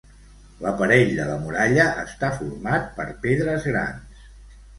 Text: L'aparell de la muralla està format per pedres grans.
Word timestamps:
L'aparell 0.61 1.11
de 1.19 1.27
la 1.31 1.35
muralla 1.43 1.85
està 2.05 2.31
format 2.39 2.89
per 2.97 3.07
pedres 3.27 3.69
grans. 3.75 4.27